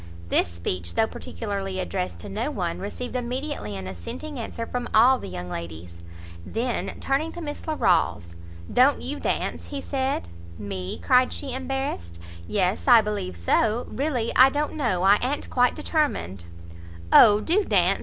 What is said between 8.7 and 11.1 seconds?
"Don't you dance?" he said. "Me?"